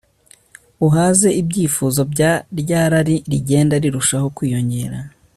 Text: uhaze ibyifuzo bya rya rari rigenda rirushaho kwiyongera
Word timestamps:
uhaze 0.87 1.29
ibyifuzo 1.41 2.01
bya 2.13 2.31
rya 2.59 2.81
rari 2.91 3.15
rigenda 3.31 3.75
rirushaho 3.83 4.27
kwiyongera 4.37 4.97